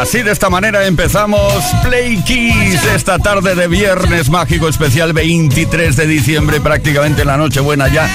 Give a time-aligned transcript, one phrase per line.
[0.00, 6.06] Así de esta manera empezamos Play Kiss esta tarde de viernes mágico especial 23 de
[6.06, 8.08] diciembre, prácticamente en la noche buena ya.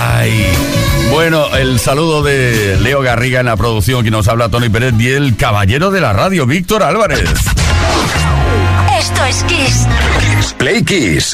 [0.00, 0.46] Ay.
[1.10, 5.08] Bueno, el saludo de Leo Garriga en la producción que nos habla Tony Pérez y
[5.08, 7.28] el caballero de la radio, Víctor Álvarez.
[8.96, 10.54] Esto es Kiss.
[10.56, 11.32] Play Kiss.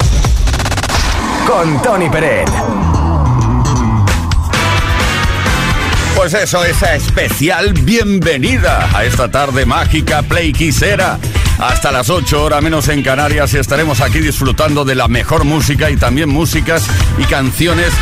[1.46, 2.48] Con Tony Pérez.
[6.30, 11.18] Pues eso, esa especial bienvenida a esta tarde mágica Play Quisera.
[11.58, 15.90] Hasta las 8 horas menos en Canarias y estaremos aquí disfrutando de la mejor música
[15.90, 16.86] y también músicas
[17.18, 17.92] y canciones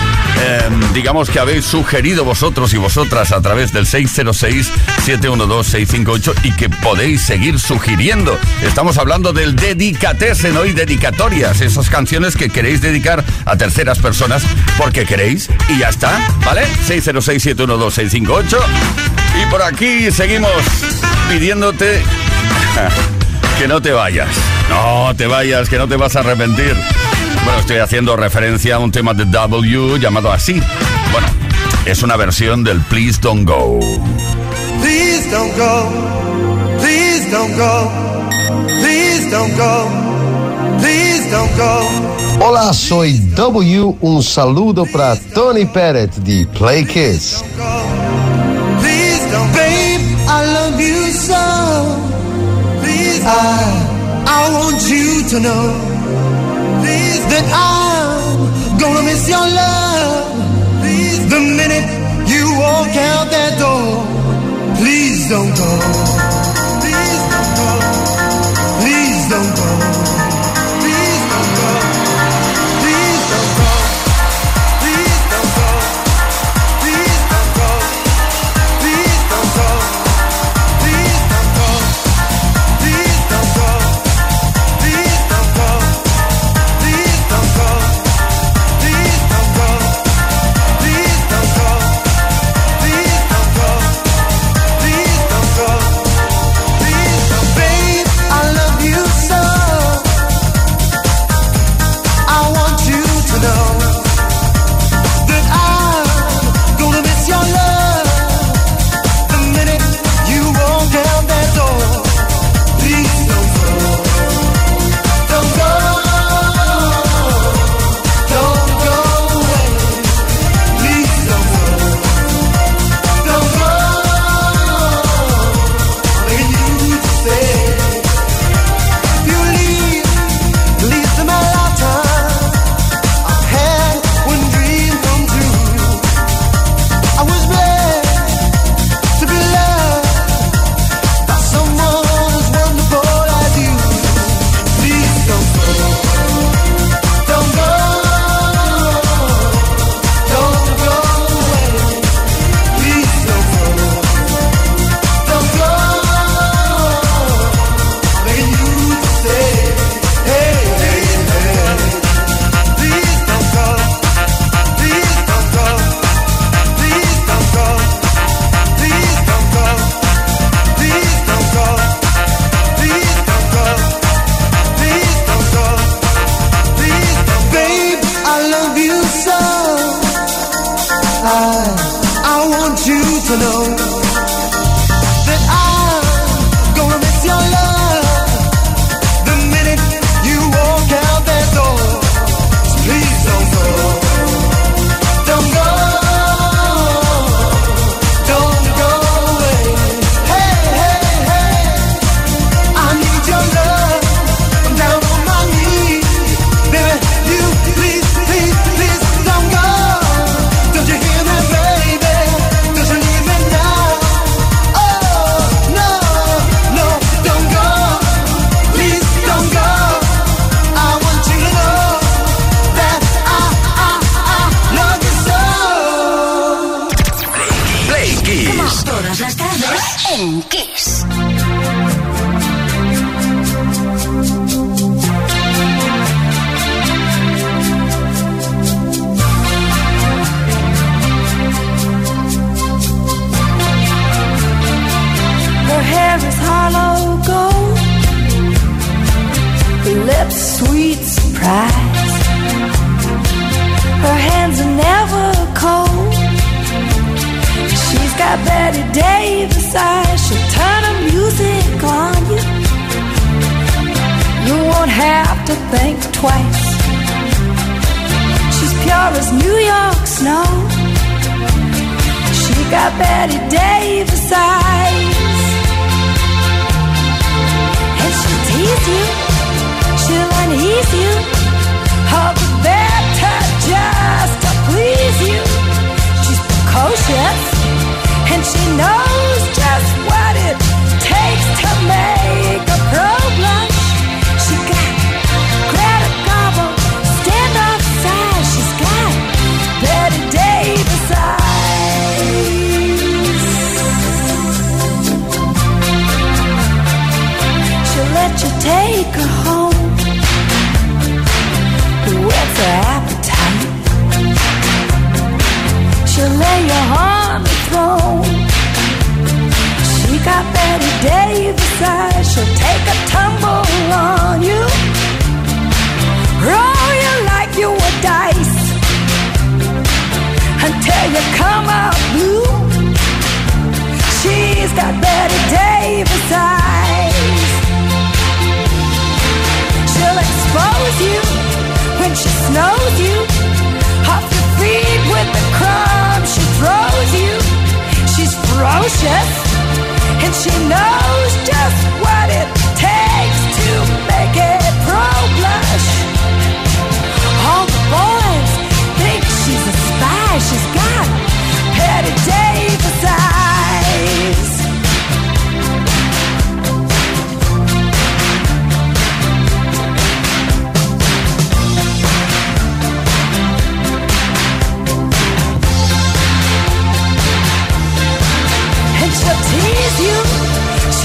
[0.44, 7.22] Em, digamos que habéis sugerido vosotros y vosotras a través del 606-712-658 y que podéis
[7.22, 8.38] seguir sugiriendo.
[8.62, 14.42] Estamos hablando del dedicatesen hoy, dedicatorias, esas canciones que queréis dedicar a terceras personas
[14.76, 16.66] porque queréis y ya está, ¿vale?
[16.86, 18.58] 606-712-658
[19.42, 20.50] y por aquí seguimos
[21.30, 22.02] pidiéndote
[23.58, 24.28] que no te vayas.
[24.68, 26.74] No te vayas, que no te vas a arrepentir.
[27.44, 30.60] Bueno, estoy haciendo referencia a un tema de W llamado así.
[31.12, 31.28] Bueno,
[31.84, 33.80] es una versión del Please Don't Go.
[34.82, 35.90] Please don't go.
[36.80, 37.90] Please don't go.
[38.80, 39.88] Please don't go.
[40.78, 41.88] Please don't go.
[42.40, 43.96] Hola, soy W.
[44.00, 47.42] Un saludo para Tony Peret de Play Kiss.
[48.80, 51.45] Please don't Babe, I love you so.
[53.26, 55.66] Please I, I want you to know.
[57.28, 60.80] that I'm gonna miss your love.
[60.80, 61.88] Please, the minute
[62.28, 64.06] you walk out that door,
[64.78, 66.55] please don't go.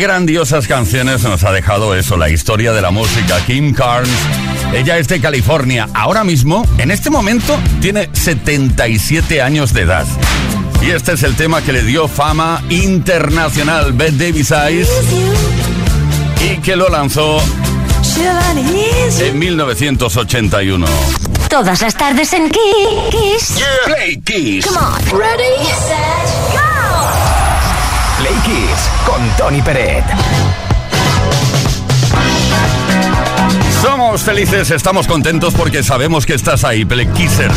[0.00, 3.38] grandiosas canciones nos ha dejado eso, la historia de la música.
[3.46, 4.10] Kim Carnes,
[4.72, 5.88] ella es de California.
[5.92, 10.06] Ahora mismo, en este momento, tiene 77 años de edad.
[10.82, 14.88] Y este es el tema que le dio fama internacional, Beth Davis Eyes,
[16.42, 17.42] y que lo lanzó
[19.20, 20.86] en 1981.
[21.50, 23.62] Todas las tardes en Kiss.
[23.84, 24.66] Play Kiss.
[24.66, 25.18] Come on.
[25.18, 26.39] Ready, set,
[29.10, 30.04] con Tony Peret.
[33.82, 37.50] Somos felices, estamos contentos porque sabemos que estás ahí, Play Kisser.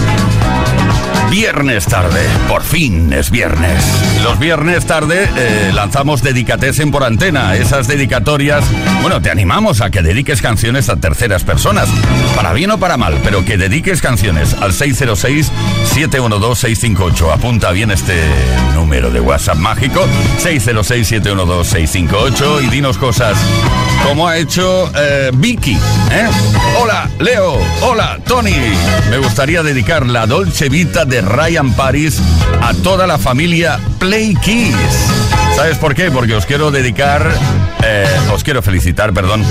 [1.30, 3.84] Viernes tarde, por fin es viernes.
[4.24, 7.56] Los viernes tarde eh, lanzamos Dedicatesen por antena.
[7.56, 8.64] Esas dedicatorias,
[9.02, 11.90] bueno, te animamos a que dediques canciones a terceras personas,
[12.36, 17.34] para bien o para mal, pero que dediques canciones al 606-712-658.
[17.34, 18.16] Apunta bien este
[18.76, 20.08] número de WhatsApp mágico,
[20.44, 23.38] 606-712-658 y dinos cosas
[24.04, 25.78] como ha hecho eh, Vicky.
[26.12, 26.30] ¿eh?
[26.80, 27.58] Hola, Leo.
[27.82, 28.56] Hola, Tony.
[29.10, 32.20] Me gustaría dedicar la Dolce Vita de Ryan Paris
[32.62, 34.76] a toda la familia Play Kiss.
[35.56, 36.10] ¿Sabes por qué?
[36.12, 37.32] Porque os quiero dedicar,
[37.84, 39.44] eh, os quiero felicitar, perdón,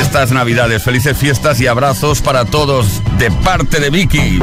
[0.00, 0.82] estas navidades.
[0.82, 4.38] Felices fiestas y abrazos para todos de parte de Vicky.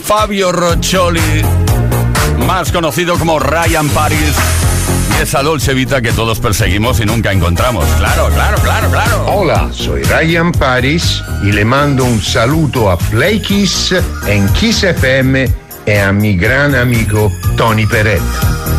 [0.00, 1.42] Fabio Roccioli,
[2.46, 4.34] más conocido como Ryan Paris.
[5.18, 7.84] Y esa Dolce Vita que todos perseguimos y nunca encontramos.
[7.98, 9.26] Claro, claro, claro, claro.
[9.26, 13.94] Hola, soy Ryan Paris y le mando un saludo a Play Kiss
[14.26, 15.48] en Kiss FM
[15.86, 18.20] y a mi gran amigo Tony Peret.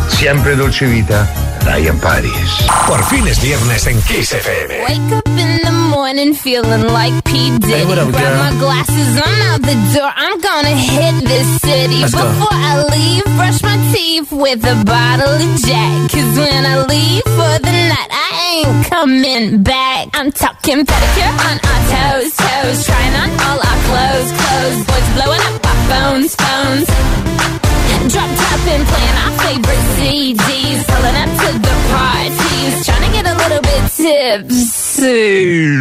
[0.08, 1.26] Siempre Dolce Vita,
[1.64, 2.66] Ryan Paris.
[2.86, 4.84] Por fin es viernes en Kiss FM.
[4.88, 7.50] Wake up in the morning feeling like P.
[7.58, 7.72] Diddy.
[7.72, 10.10] Hey, what up, Grab my glasses, I'm out the door.
[10.16, 12.00] I'm gonna hit this city.
[12.00, 12.48] Let's Before go.
[12.50, 16.10] I leave, brush my teeth with a bottle of Jack.
[16.10, 20.08] Cause when I leave for the night, I ain't coming back.
[20.14, 22.86] I'm talking pedicure on our toes, toes.
[22.86, 24.78] Trying on all our clothes, clothes.
[24.86, 27.67] Boys blowing up our phones, phones.
[28.06, 30.78] Drop top and playing our favorite CDs.
[30.86, 32.86] Pulling up to the parties.
[32.86, 35.74] Trying to get a little bit tipsy.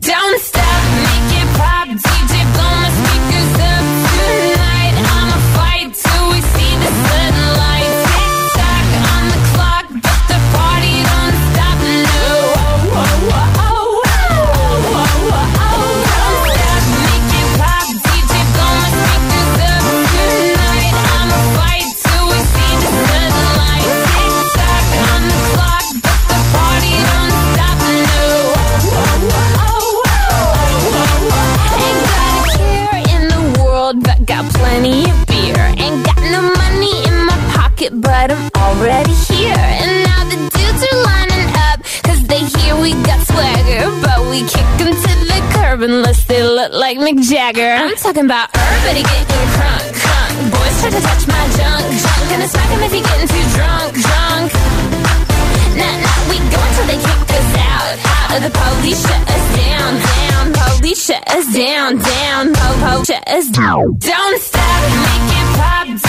[0.00, 0.40] Don't
[34.26, 35.58] got plenty of beer.
[35.76, 39.52] Ain't got no money in my pocket, but I'm already here.
[39.56, 43.84] And now the dudes are lining up, cause they hear we got swagger.
[44.00, 47.76] But we kick them to the curb unless they look like Mick Jagger.
[47.76, 50.34] I'm talking about everybody getting crunk, crunk.
[50.52, 52.22] Boys try to touch my junk, junk.
[52.30, 54.48] Gonna smack him if he getting too drunk, drunk.
[55.76, 58.40] Nah, nah, we go until they kick us out out.
[58.42, 60.52] The police shut us down, down.
[60.78, 62.54] Police shut us down, down.
[62.54, 63.96] Po, po, shut us down.
[63.98, 66.03] Don't stop, make it pop.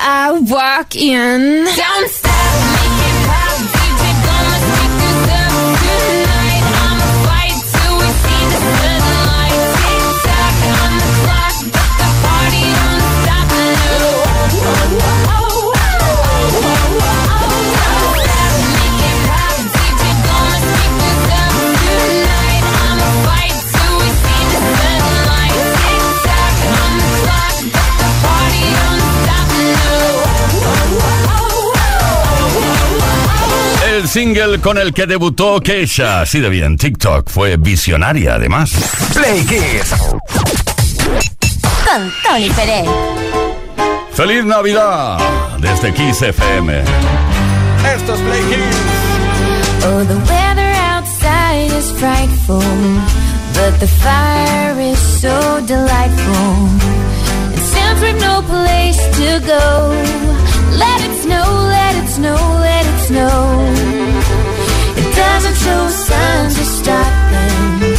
[0.00, 1.64] I walk in.
[1.64, 2.73] Don't stop,
[34.14, 38.70] single con el que debutó Keisha, así de bien, TikTok, fue visionaria además.
[39.12, 39.90] Play Kiss.
[41.84, 42.88] Con Tony Pérez.
[44.12, 45.18] ¡Feliz Navidad!
[45.58, 46.84] Desde Kiss FM.
[47.92, 48.76] Esto es Play Kiss.
[49.84, 52.62] Oh, the weather outside is frightful,
[53.52, 56.68] but the fire is so delightful.
[57.50, 62.98] And since we've no place to go, let it snow, let it snow, let it
[63.08, 63.36] snow.
[65.00, 67.96] It doesn't show signs of stopping,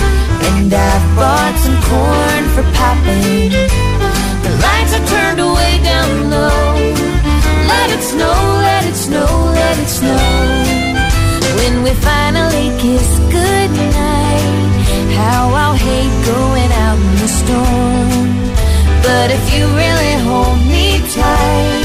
[0.50, 3.52] and I've bought some corn for popping.
[4.46, 6.76] The lights are turned way down low.
[7.72, 10.76] Let it snow, let it snow, let it snow.
[11.60, 14.56] When we finally kiss goodnight,
[15.20, 18.28] how I'll hate going out in the storm.
[19.08, 21.85] But if you really hold me tight,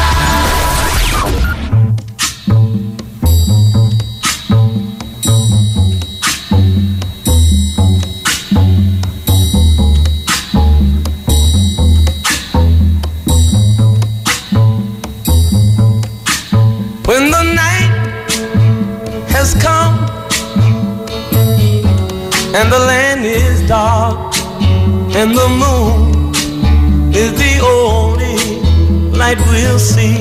[29.35, 30.17] Light we'll see.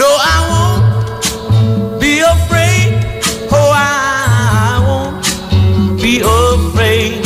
[0.00, 2.88] No, I won't be afraid.
[3.52, 7.24] Oh, I won't be afraid.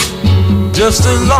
[0.74, 1.39] Just as long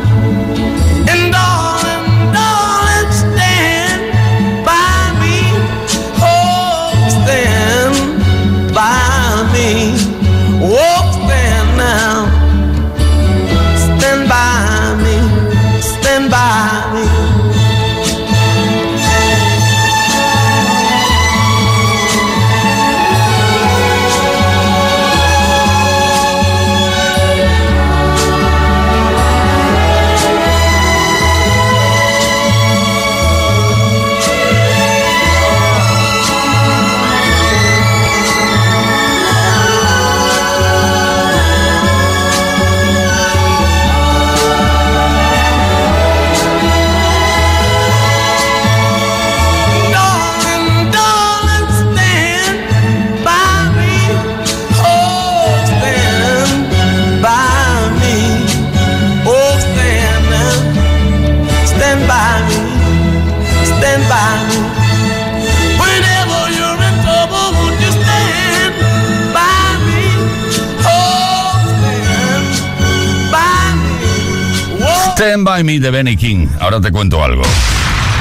[75.21, 76.47] Stand By Me de Benny King.
[76.59, 77.43] Ahora te cuento algo.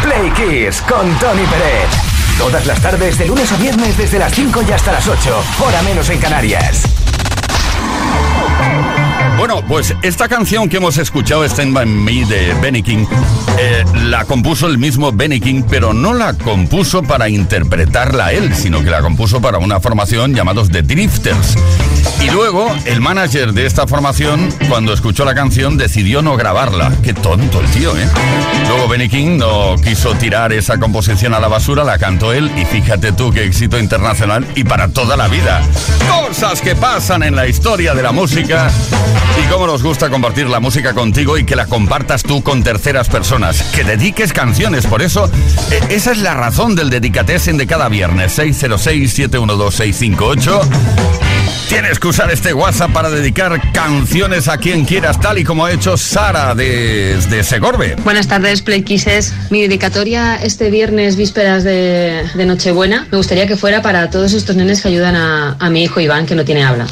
[0.03, 1.89] Play Kiss con Tony Pérez.
[2.37, 5.45] Todas las tardes, de lunes a viernes, desde las 5 y hasta las 8.
[5.61, 6.83] Hora menos en Canarias.
[9.39, 13.07] Bueno, pues esta canción que hemos escuchado, Stand By Me de Benny King,
[13.59, 18.85] eh, la compuso el mismo Benny King, pero no la compuso para interpretarla él, sino
[18.85, 21.57] que la compuso para una formación llamados The Drifters.
[22.23, 26.93] Y luego, el manager de esta formación, cuando escuchó la canción, decidió no grabarla.
[27.03, 28.07] Qué tonto el tío, ¿eh?
[28.69, 32.65] Luego Benny King no quiso tirar esa composición a la basura, la cantó él y
[32.65, 35.63] fíjate tú qué éxito internacional y para toda la vida.
[36.09, 38.71] Cosas que pasan en la historia de la música
[39.43, 43.09] y cómo nos gusta compartir la música contigo y que la compartas tú con terceras
[43.09, 43.63] personas.
[43.75, 45.29] Que dediques canciones, por eso
[45.71, 48.39] e, esa es la razón del Dedicatesen de cada viernes.
[48.39, 50.61] 606-712-658.
[51.71, 55.71] Tienes que usar este WhatsApp para dedicar canciones a quien quieras, tal y como ha
[55.71, 57.95] hecho Sara desde Segorbe.
[58.03, 59.33] Buenas tardes, Play Kisses.
[59.51, 64.83] Mi dedicatoria este viernes, vísperas de, Nochebuena, me gustaría que fuera para todos estos nenes
[64.83, 66.89] que ayudan a, a, mi hijo Iván, que no tiene habla.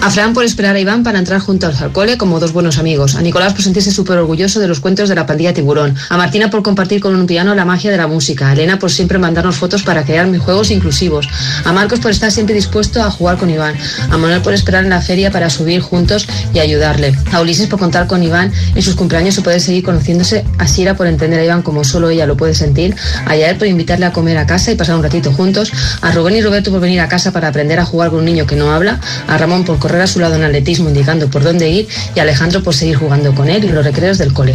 [0.00, 3.16] A Fran por esperar a Iván para entrar juntos al cole como dos buenos amigos.
[3.16, 5.94] A Nicolás por sentirse súper orgulloso de los cuentos de la pandilla Tiburón.
[6.08, 8.48] A Martina por compartir con un piano la magia de la música.
[8.48, 11.28] A Elena por siempre mandarnos fotos para crear juegos inclusivos.
[11.66, 13.76] A Marcos por estar siempre dispuesto a jugar con Iván.
[14.10, 17.14] A Manuel por esperar en la feria para subir juntos y ayudarle.
[17.32, 20.44] A Ulises por contar con Iván en sus cumpleaños y poder seguir conociéndose.
[20.58, 22.94] A Sira por entender a Iván como solo ella lo puede sentir.
[23.26, 25.72] A Yael por invitarle a comer a casa y pasar un ratito juntos.
[26.00, 28.46] A Rubén y Roberto por venir a casa para aprender a jugar con un niño
[28.46, 29.00] que no habla.
[29.26, 31.88] A Ramón por correr a su lado en atletismo indicando por dónde ir.
[32.14, 34.52] Y a Alejandro por seguir jugando con él y los recreos del cole.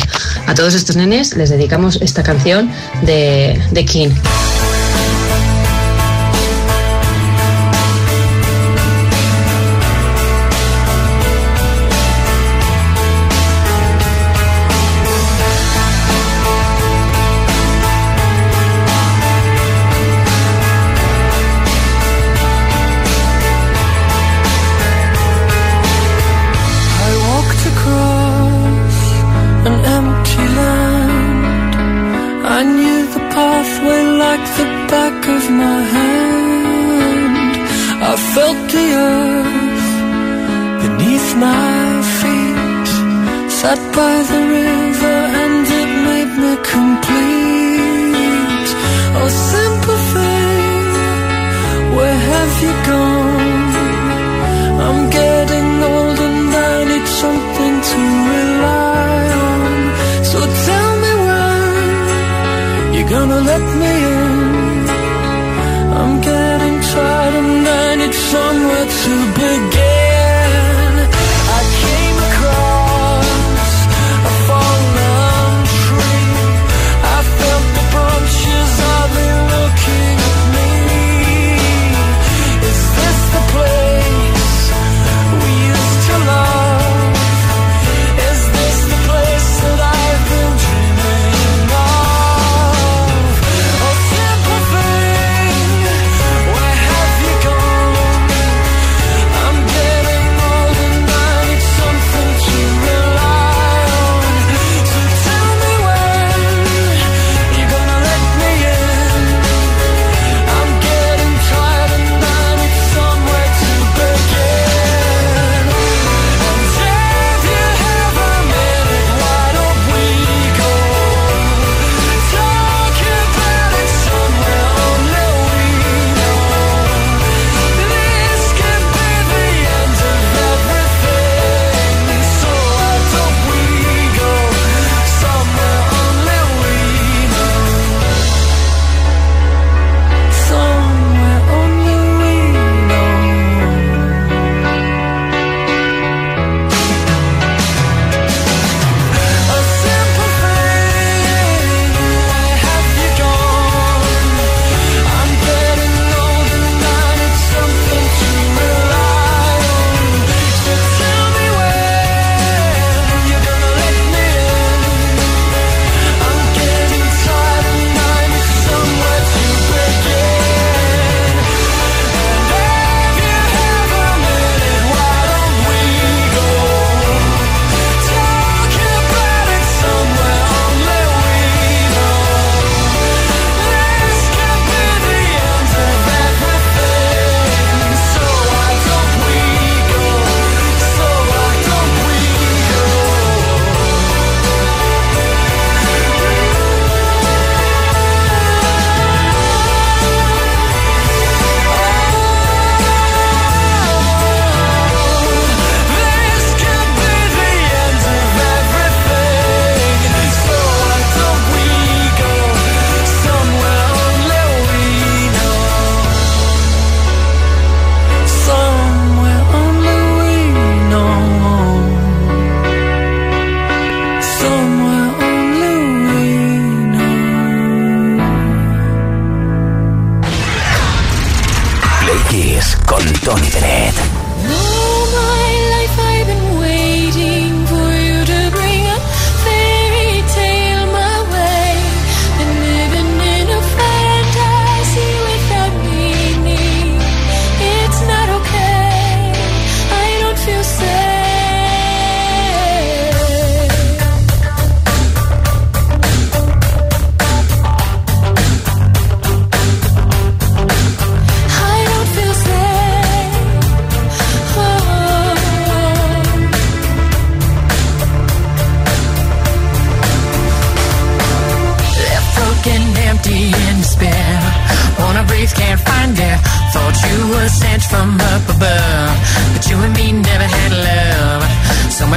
[0.48, 2.72] A todos estos nenes les dedicamos esta canción
[3.04, 4.10] de, de King.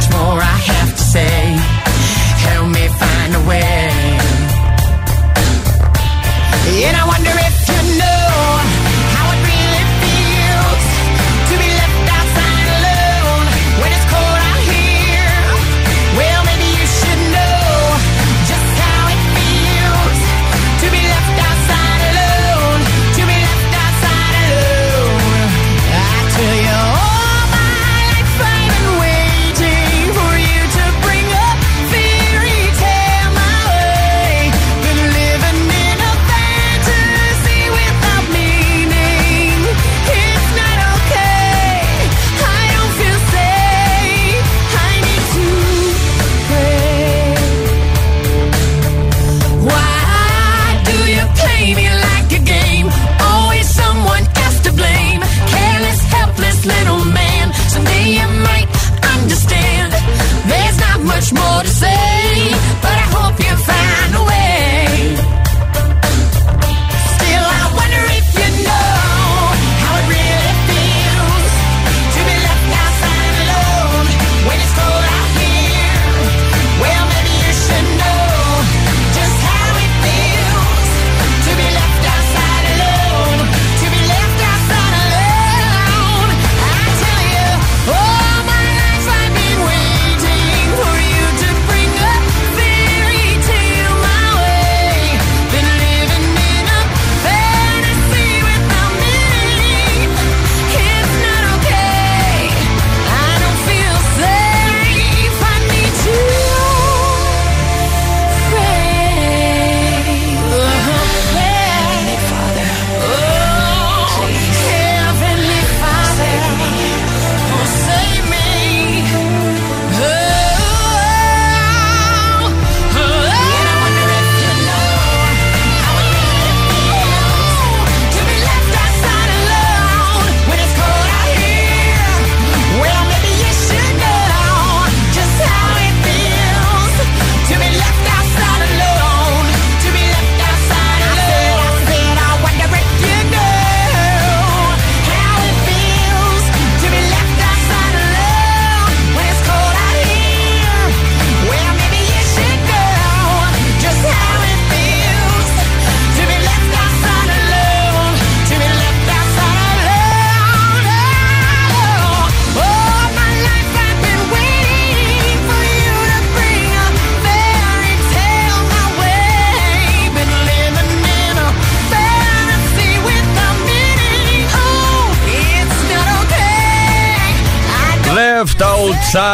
[0.00, 0.79] Much more I have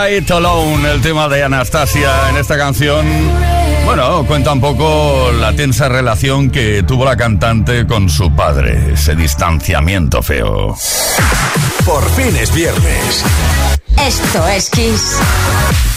[0.08, 3.04] El tema de Anastasia en esta canción.
[3.84, 9.16] Bueno, cuenta un poco la tensa relación que tuvo la cantante con su padre, ese
[9.16, 10.76] distanciamiento feo.
[11.84, 13.24] Por fin es viernes.
[14.00, 15.95] Esto es Kiss.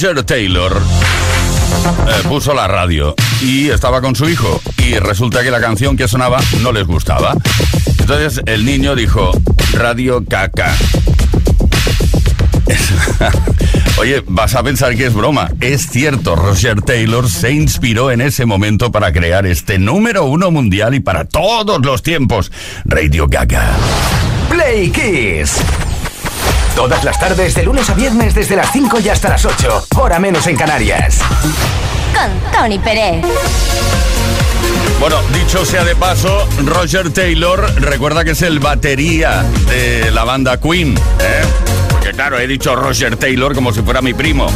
[0.00, 0.80] Roger Taylor
[2.08, 6.08] eh, puso la radio y estaba con su hijo y resulta que la canción que
[6.08, 7.34] sonaba no les gustaba.
[7.98, 9.30] Entonces el niño dijo,
[9.74, 10.74] radio caca.
[13.98, 15.50] Oye, vas a pensar que es broma.
[15.60, 20.94] Es cierto, Roger Taylor se inspiró en ese momento para crear este número uno mundial
[20.94, 22.50] y para todos los tiempos,
[22.86, 23.76] Radio Gaga.
[24.48, 25.60] Play Kiss.
[26.80, 29.88] Todas las tardes, de lunes a viernes, desde las 5 y hasta las 8.
[29.98, 31.18] Hora menos en Canarias.
[32.14, 33.22] Con Tony Pérez.
[34.98, 40.58] Bueno, dicho sea de paso, Roger Taylor recuerda que es el batería de la banda
[40.58, 41.42] Queen, ¿eh?
[41.90, 44.46] Porque claro, he dicho Roger Taylor como si fuera mi primo.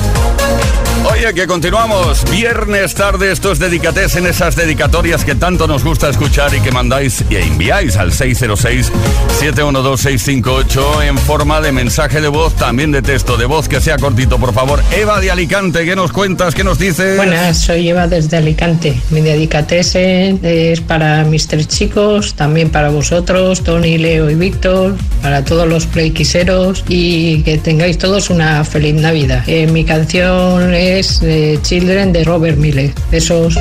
[1.12, 2.24] Oye, que continuamos.
[2.30, 7.22] Viernes tarde, estos dedicates en esas dedicatorias que tanto nos gusta escuchar y que mandáis
[7.28, 13.68] y enviáis al 606-712-658 en forma de mensaje de voz, también de texto de voz,
[13.68, 14.80] que sea cortito, por favor.
[14.92, 16.54] Eva de Alicante, ¿qué nos cuentas?
[16.54, 17.18] ¿Qué nos dices?
[17.18, 18.98] Buenas, soy Eva desde Alicante.
[19.10, 25.44] Mi dedicatese es para mis tres chicos, también para vosotros, Tony, Leo y Víctor, para
[25.44, 29.44] todos los playquiseros y que tengáis todos una feliz Navidad.
[29.46, 32.92] Eh, mi canción es eh, Children de Robert Miller.
[33.10, 33.56] Besos.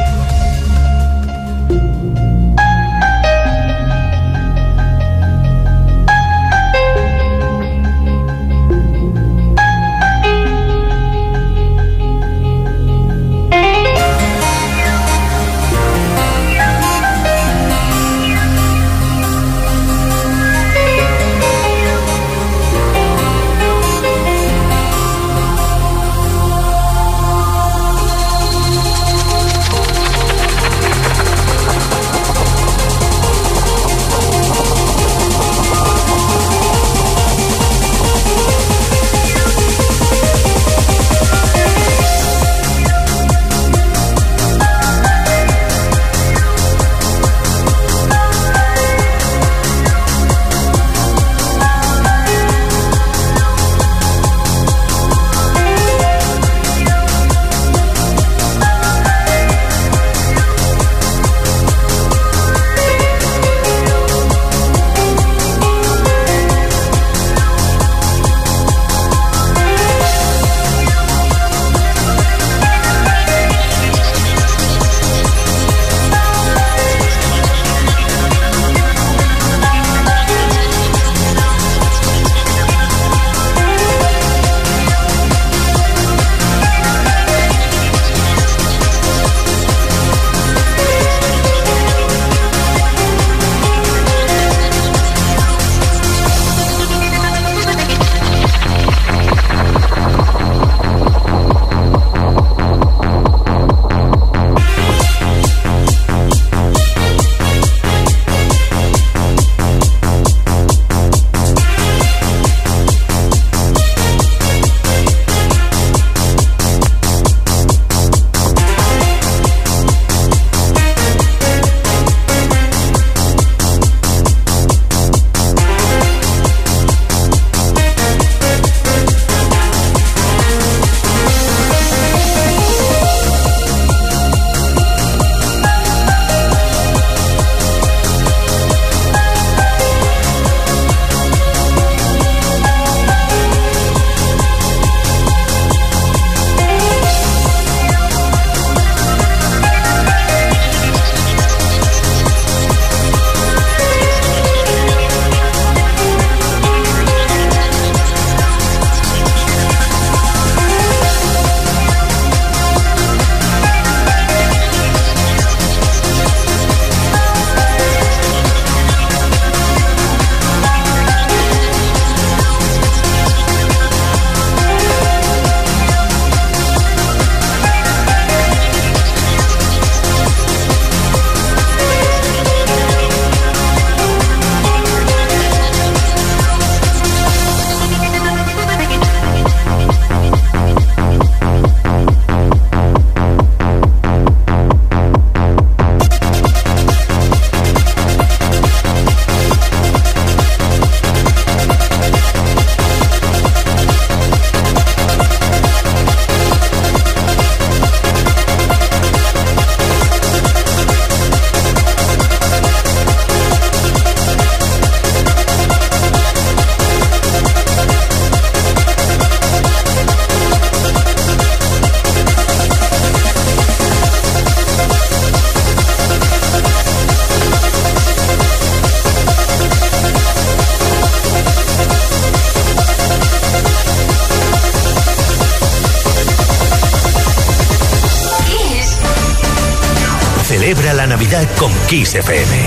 [241.93, 242.62] Kiss FM.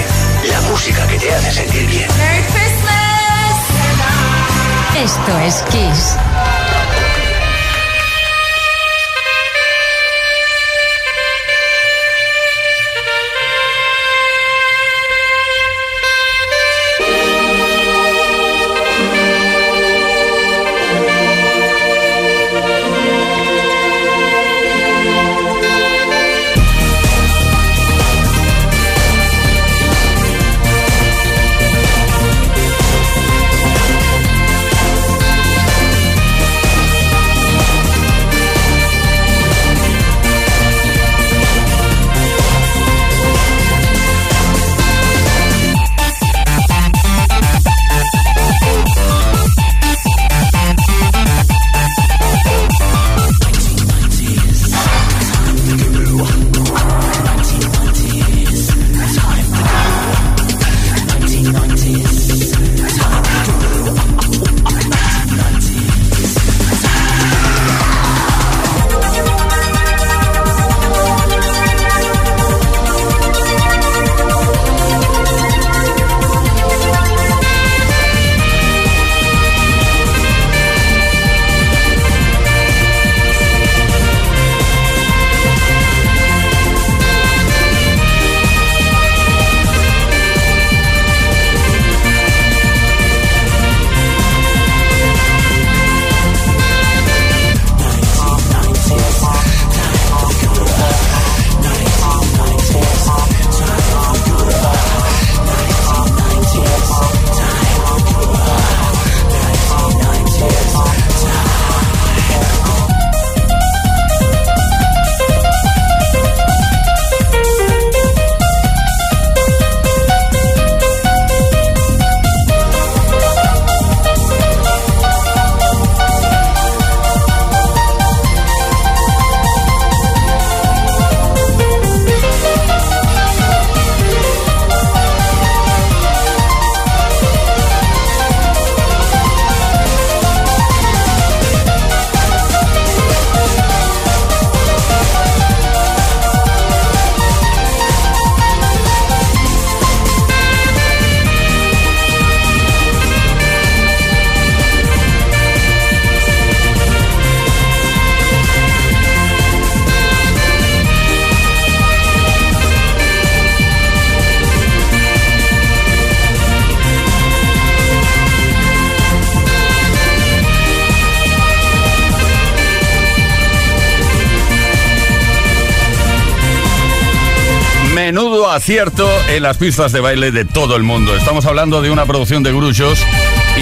[178.67, 181.14] Menudo acierto en las pistas de baile de todo el mundo.
[181.14, 182.99] Estamos hablando de una producción de Gruchos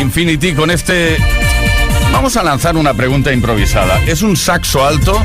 [0.00, 1.18] Infinity con este...
[2.10, 4.02] Vamos a lanzar una pregunta improvisada.
[4.06, 5.22] ¿Es un saxo alto